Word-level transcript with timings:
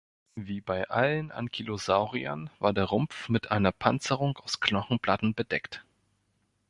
Wie 0.33 0.61
bei 0.61 0.89
allen 0.89 1.29
Ankylosauriern 1.31 2.49
war 2.57 2.73
der 2.73 2.85
Rumpf 2.85 3.29
mit 3.29 3.51
einer 3.51 3.71
Panzerung 3.71 4.35
aus 4.37 4.59
Knochenplatten 4.59 5.35
bedeckt. 5.35 5.85